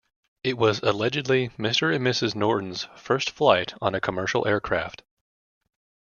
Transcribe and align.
It 0.43 0.57
was 0.57 0.79
allegedly 0.81 1.49
Mr. 1.59 1.93
and 1.95 2.03
Mrs. 2.03 2.33
Norton's 2.33 2.87
first 2.95 3.29
flight 3.29 3.75
on 3.83 3.93
a 3.93 4.01
commercial 4.01 4.47
aircraft. 4.47 5.03